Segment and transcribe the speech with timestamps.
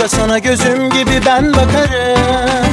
[0.00, 2.70] da sana gözüm gibi ben bakarım.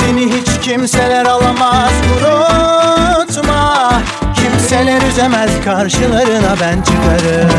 [0.00, 3.92] Seni hiç kimseler alamaz unutma.
[4.34, 7.50] Kimseler üzemez karşılarına ben çıkarım.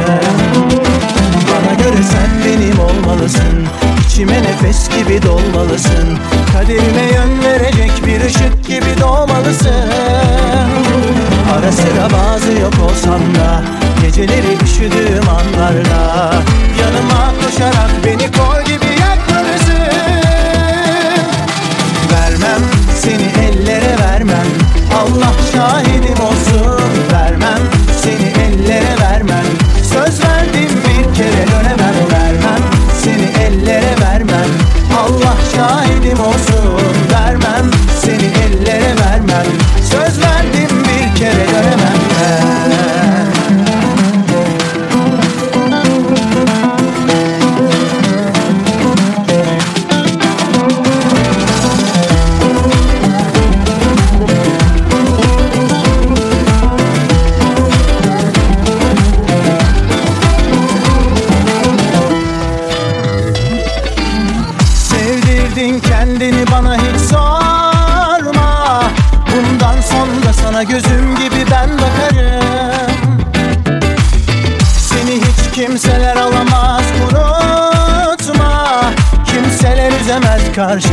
[1.51, 3.67] Bana göre sen benim olmalısın.
[4.05, 6.17] İçime nefes gibi dolmalısın.
[6.53, 9.89] Kaderime yön verecek bir ışık gibi doğmalısın.
[11.57, 16.34] Ara sıra bazı yok olsam da Geceleri üşüdüğüm anlarla
[16.79, 18.54] Yanıma koşarak beni koy.
[80.55, 80.84] because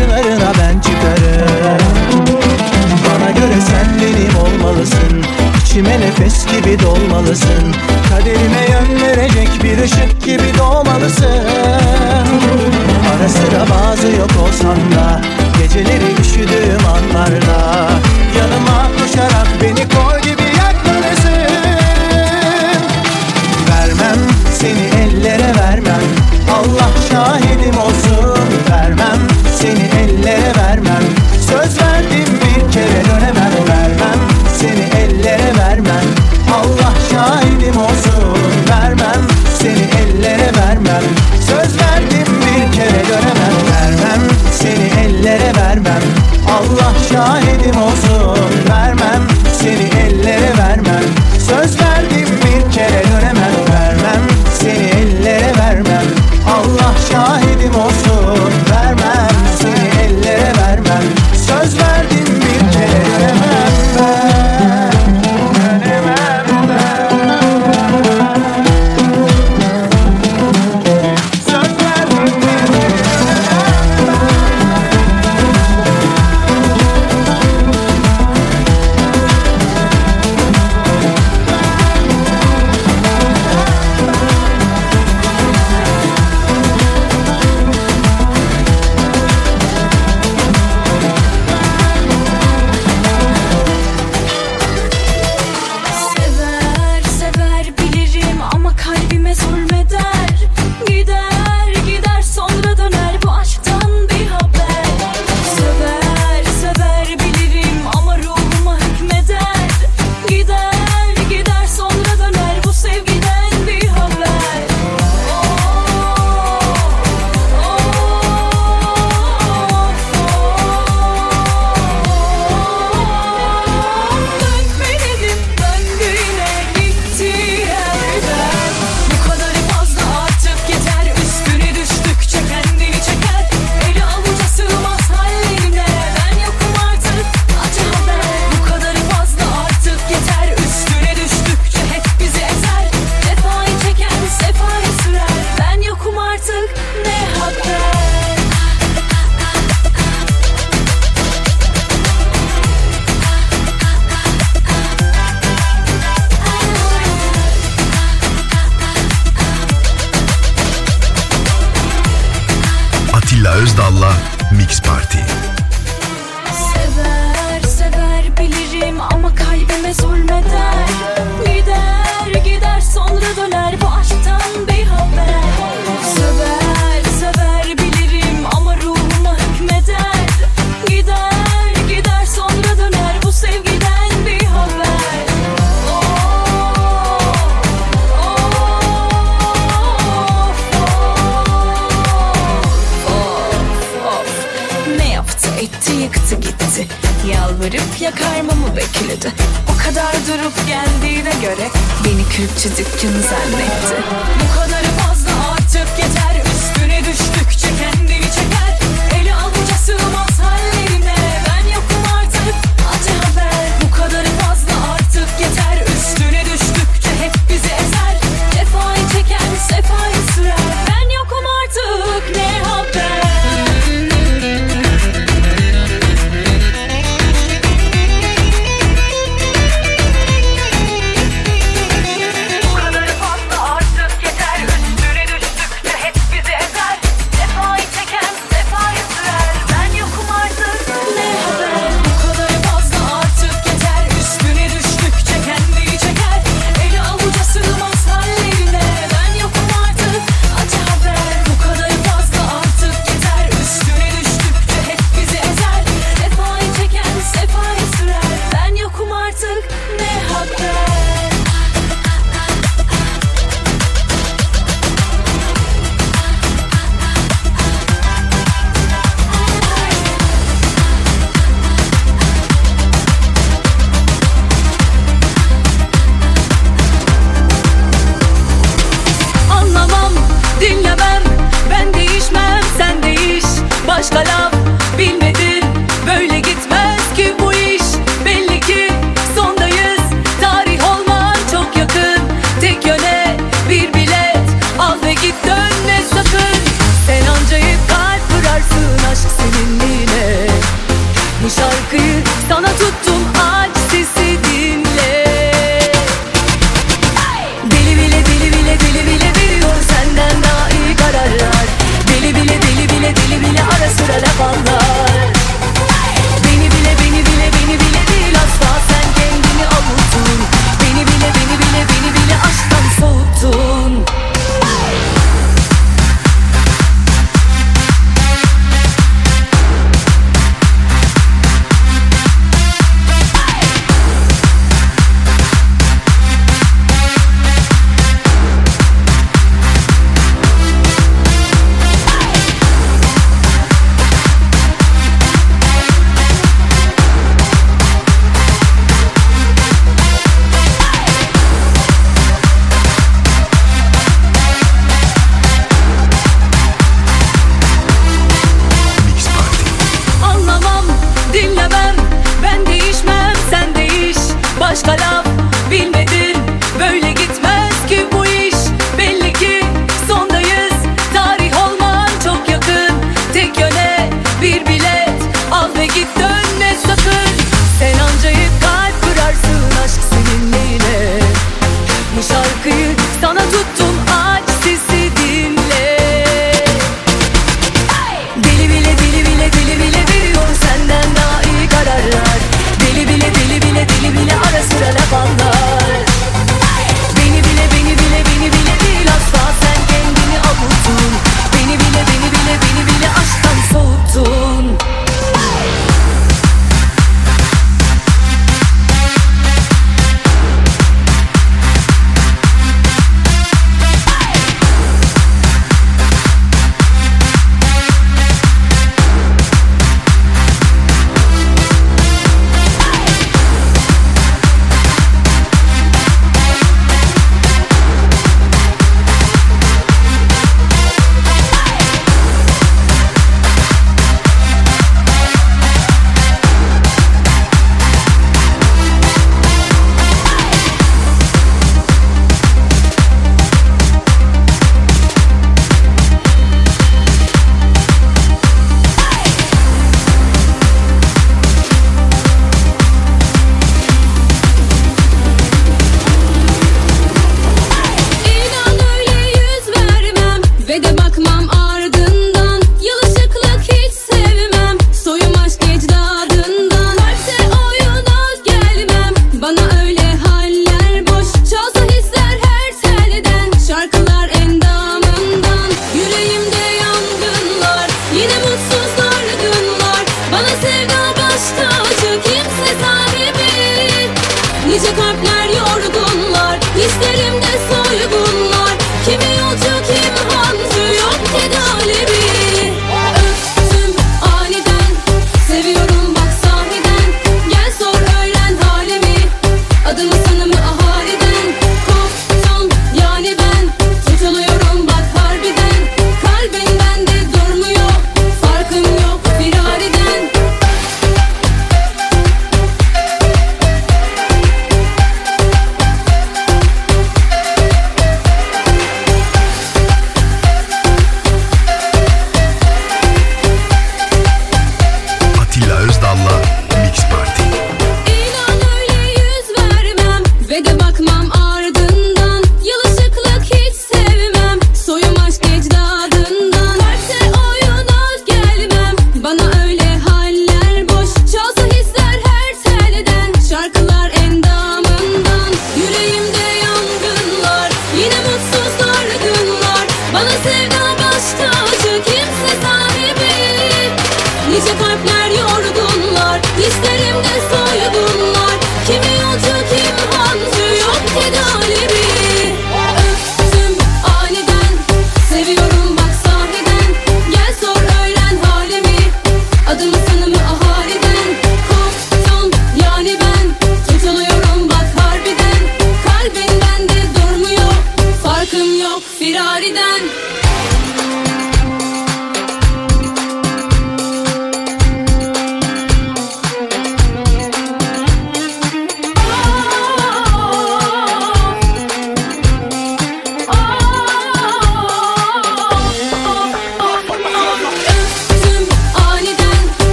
[196.12, 196.88] Bıraktı gitti.
[197.32, 199.32] Yalvarıp yakarmamı bekledi.
[199.74, 201.68] O kadar durup geldiğine göre
[202.04, 204.02] Beni külçe dükkanı zannetti.
[204.40, 206.42] Bu kadarı fazla artık yeter.
[206.54, 208.21] Üstüne düştükçe kendimi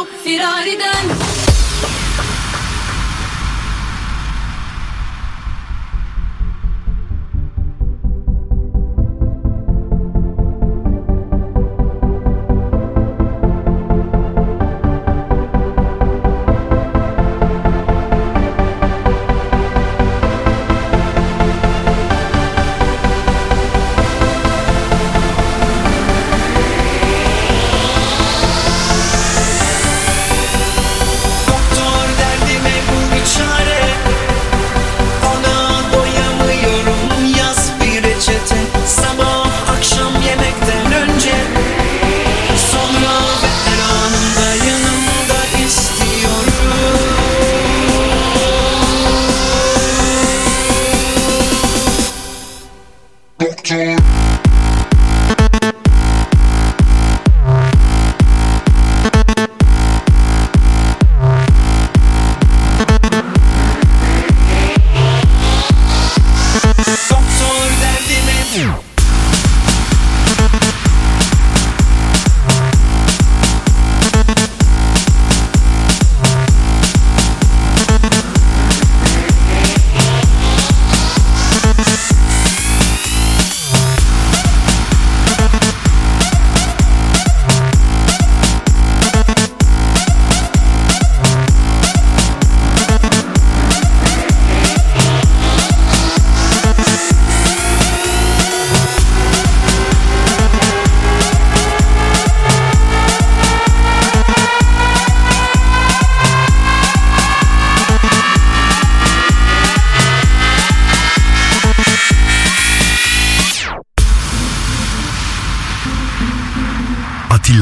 [0.00, 1.04] yok firariden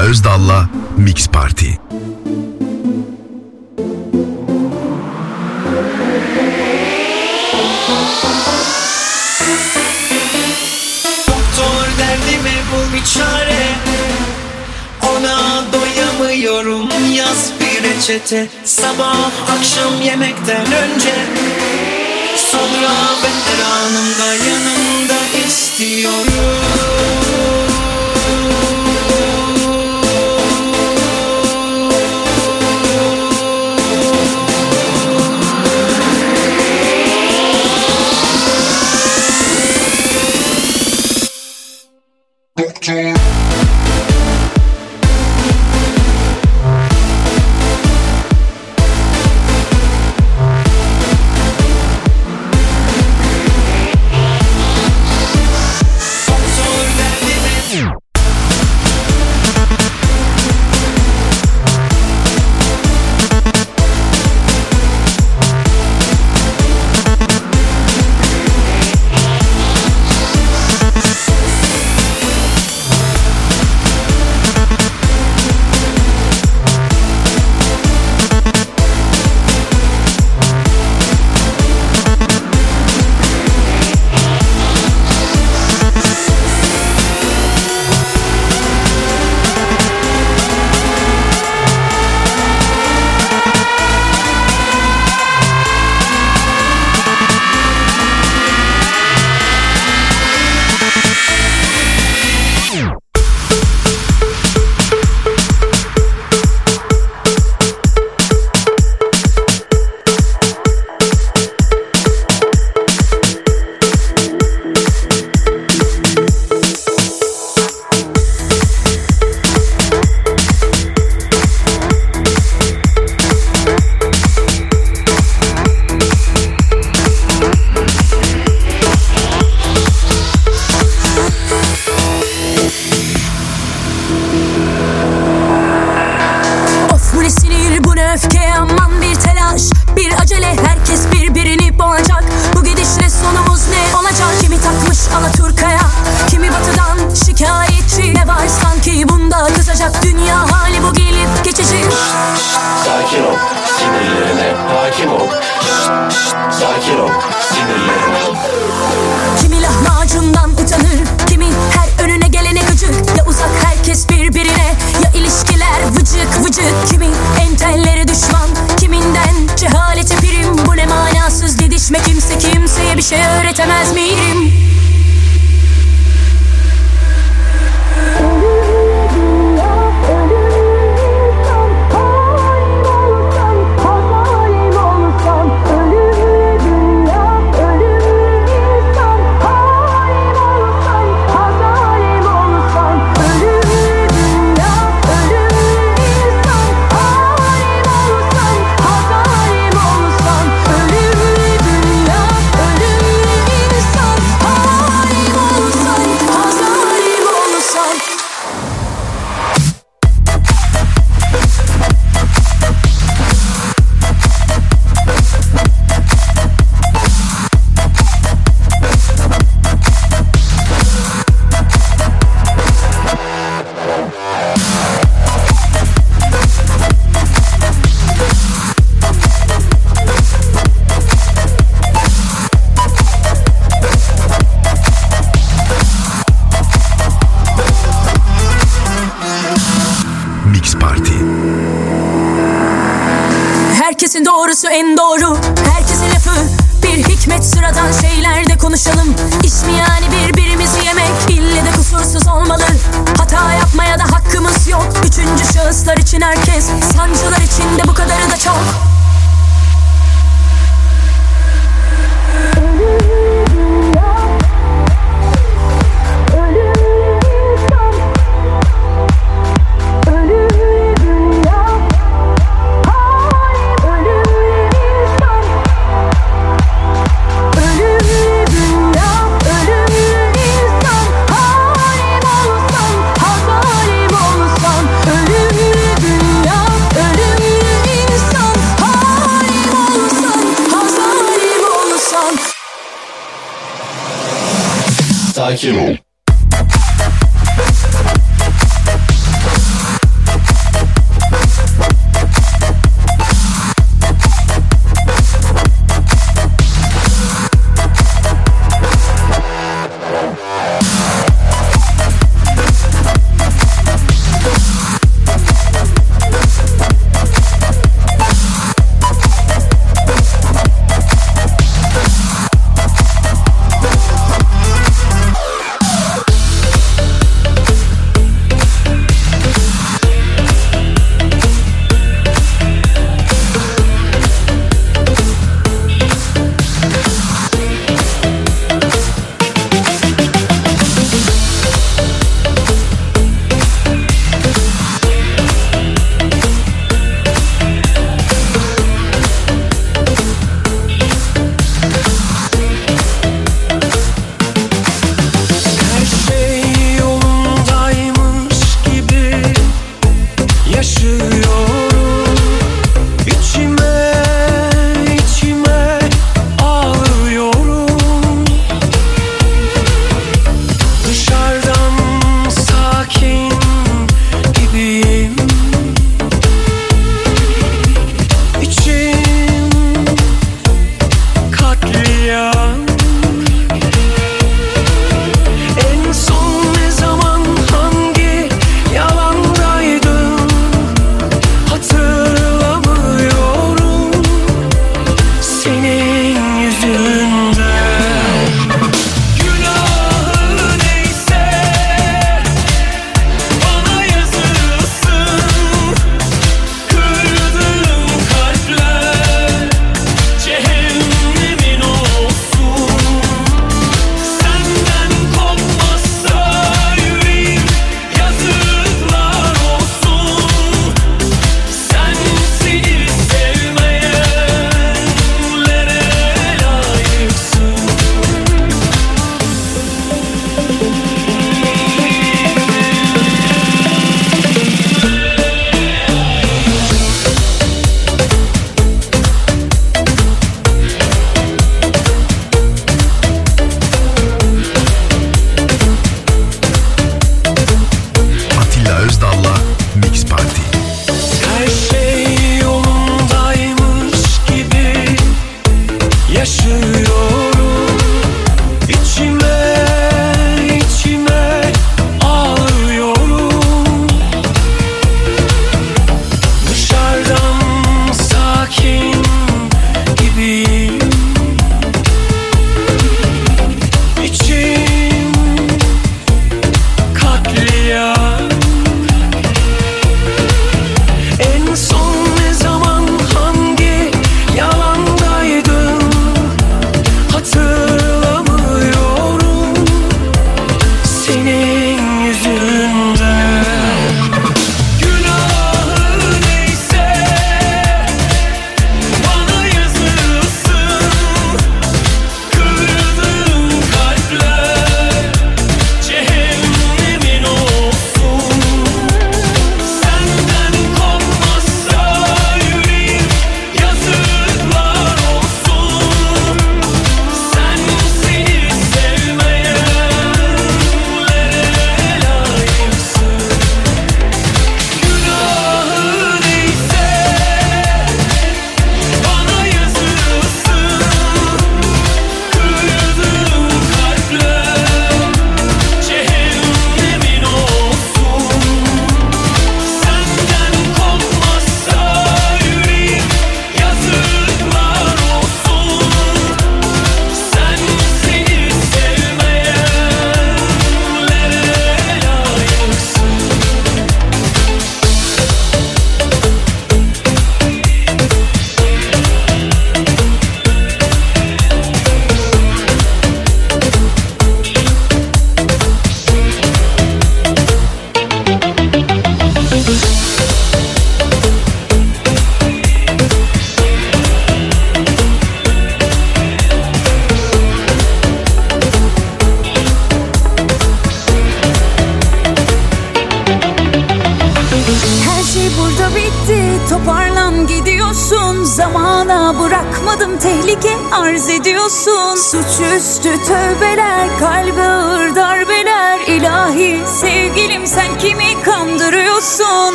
[0.00, 1.68] Seda Özdal'la Mix Party.
[11.26, 13.66] Doktor derdime bul bir çare?
[15.02, 16.88] Ona doyamıyorum.
[17.14, 18.48] Yaz bir reçete.
[18.64, 21.14] Sabah akşam yemekten önce.
[22.36, 22.92] Sonra
[23.22, 26.89] ben her anımda yanımda istiyorum.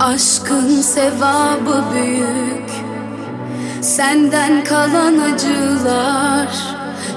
[0.00, 2.70] Aşkın sevabı büyük.
[3.80, 6.48] Senden kalan acılar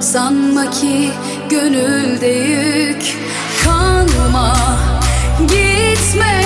[0.00, 1.10] Sanma ki
[1.50, 3.16] gönülde yük
[3.64, 4.56] Kanma
[5.40, 6.42] gitme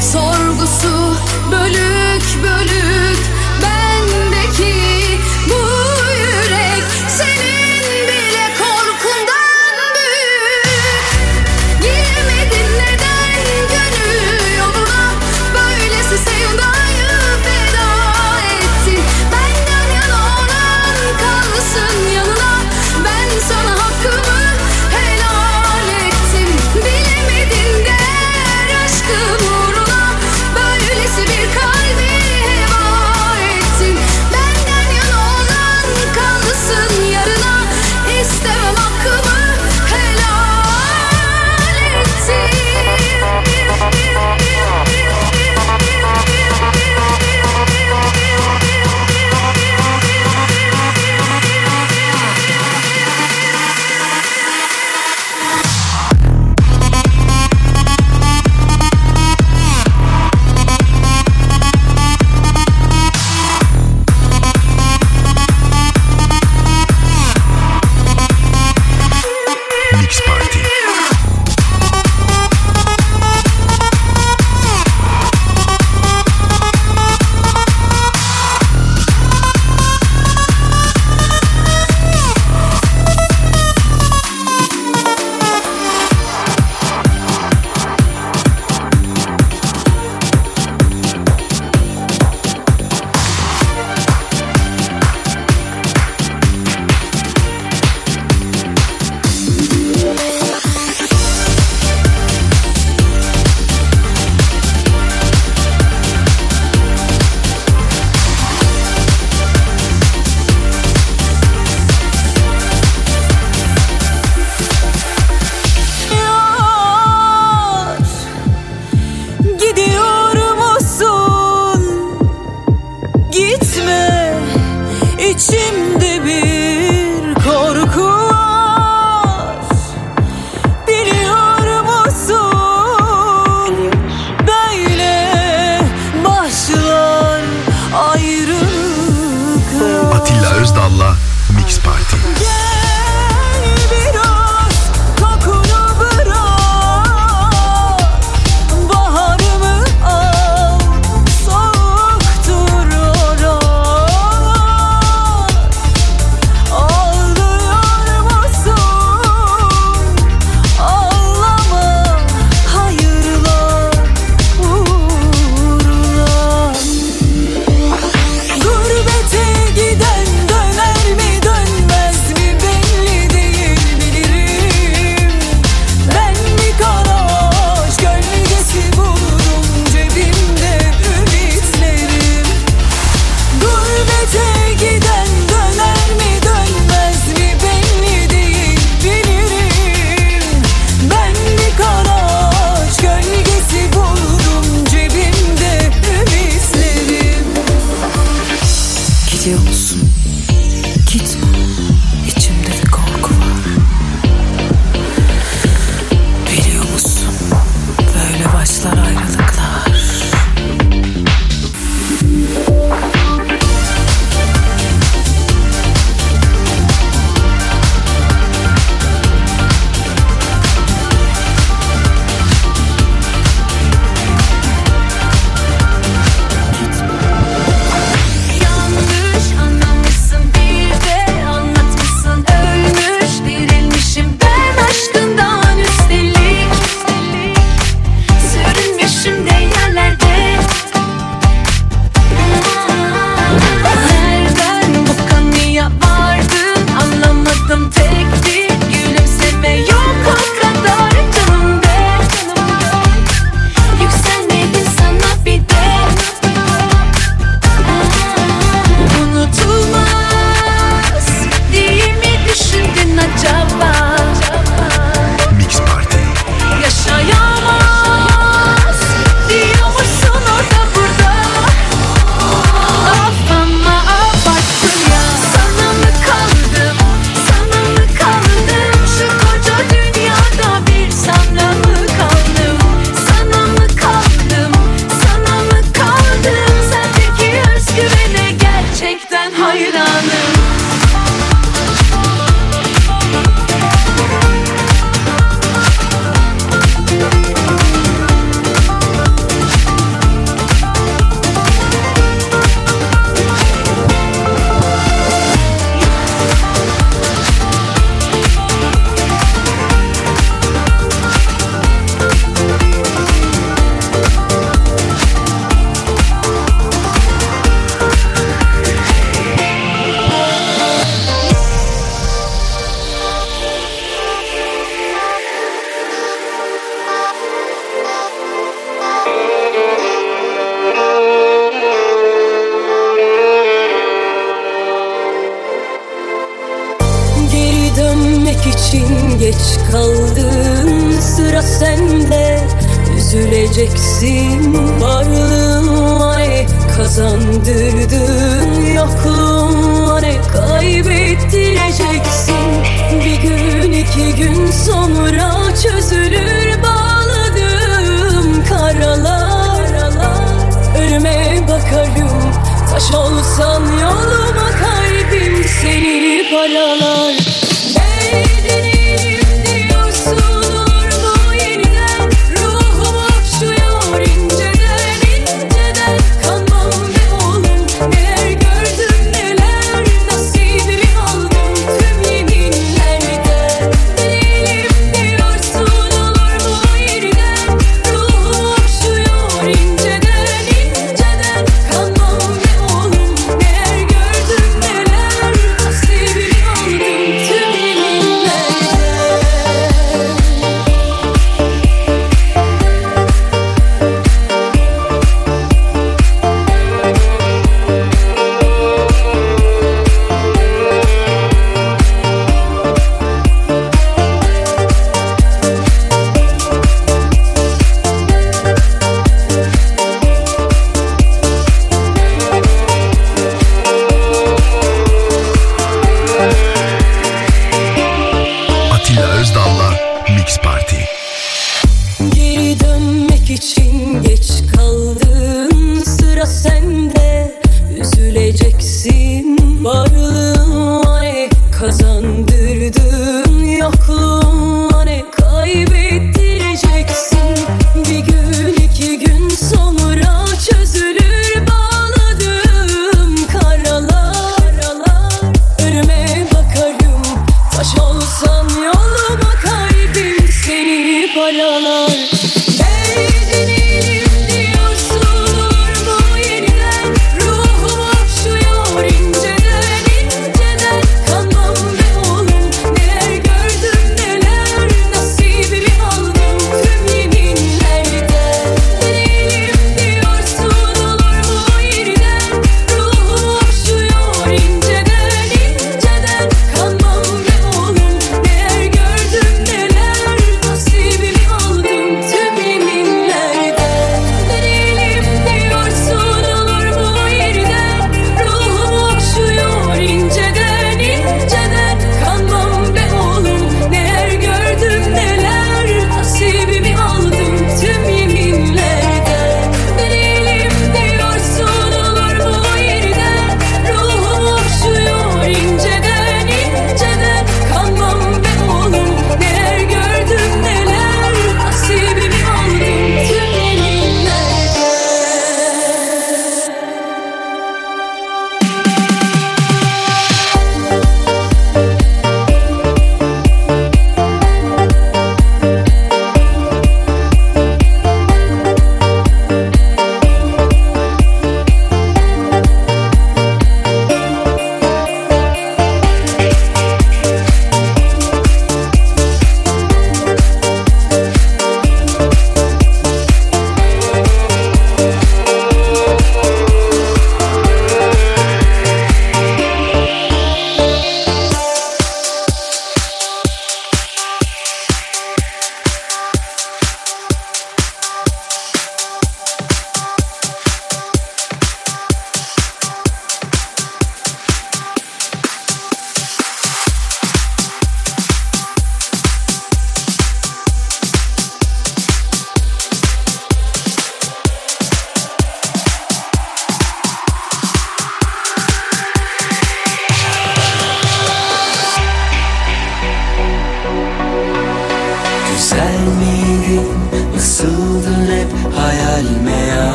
[0.00, 1.16] Sorgusu
[1.50, 3.18] bölük bölük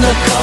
[0.00, 0.37] the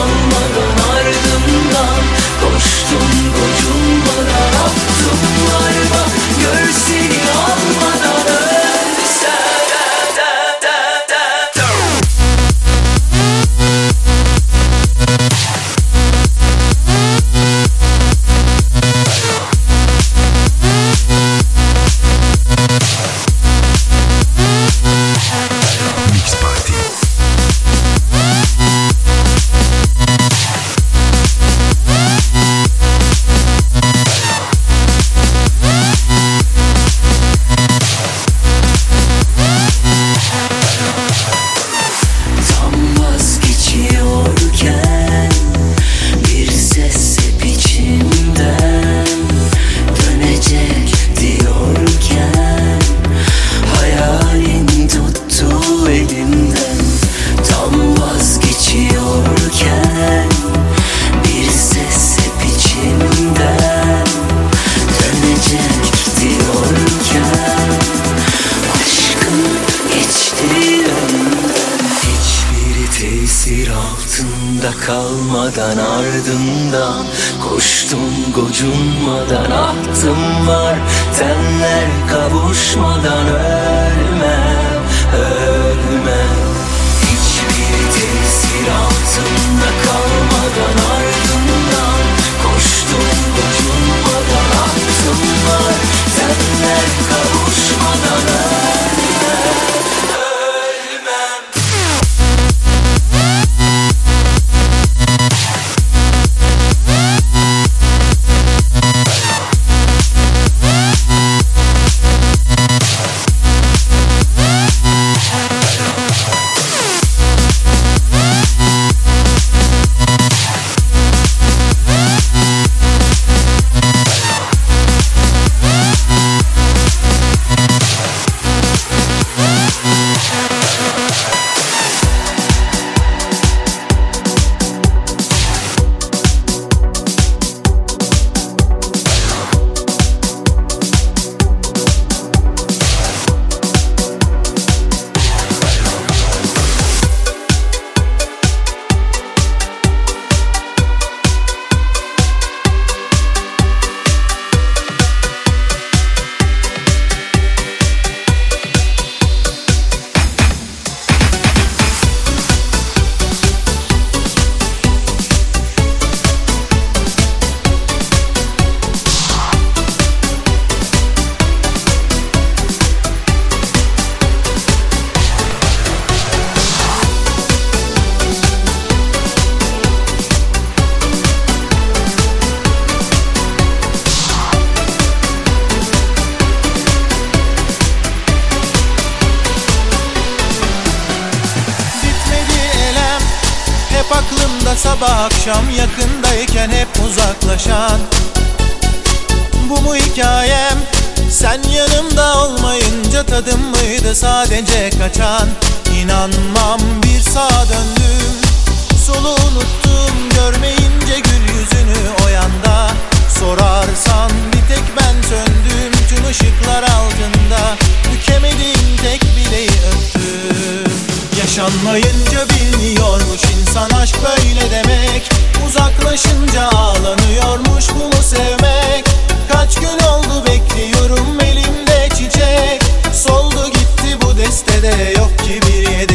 [221.66, 225.30] Yanmayınca bilmiyormuş insan aşk böyle demek.
[225.68, 229.06] Uzaklaşınca ağlanıyormuş bunu sevmek?
[229.52, 232.82] Kaç gün oldu bekliyorum elimde çiçek.
[233.14, 236.15] Soldu gitti bu destede yok ki bir yedek.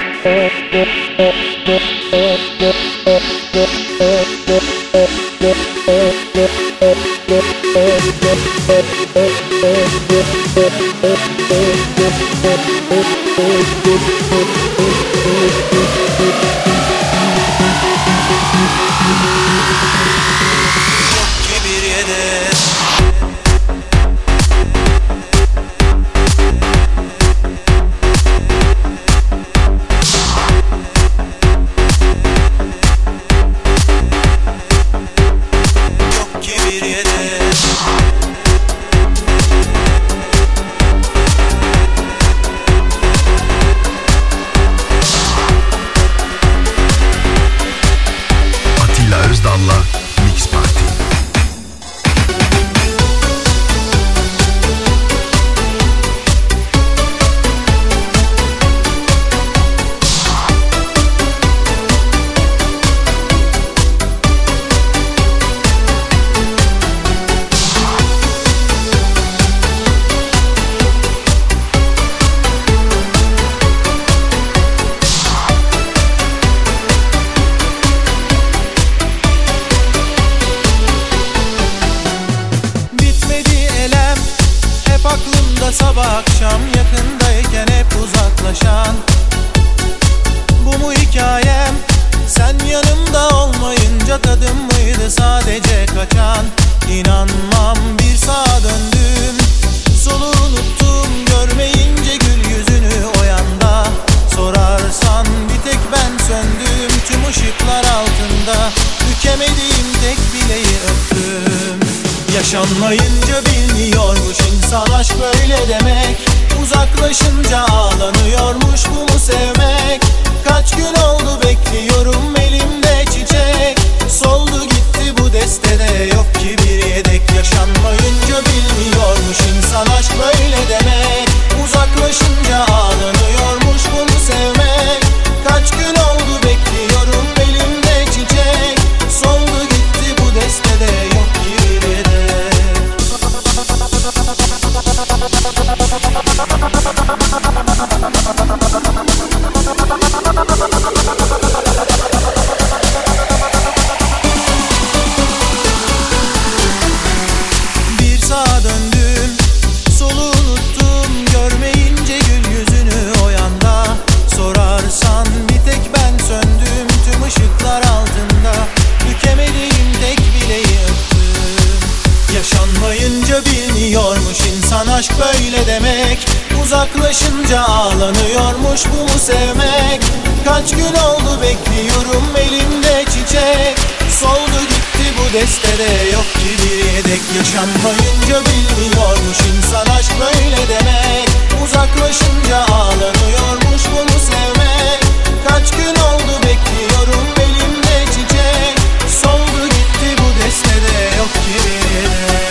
[174.81, 176.27] insan aşk böyle demek
[176.63, 180.01] Uzaklaşınca ağlanıyormuş bu mu sevmek.
[180.45, 183.77] Kaç gün oldu bekliyorum elimde çiçek.
[184.19, 187.21] Soldu gitti bu destede yok ki bir yedek.
[187.37, 191.29] Yaşanmayınca bilmiyormuş insan aşk böyle demek.
[191.63, 195.01] Uzaklaşınca ağlanıyormuş bu mu sevmek.
[195.47, 198.75] Kaç gün oldu bekliyorum elimde çiçek.
[199.21, 202.50] Soldu gitti bu destede yok ki bir yedek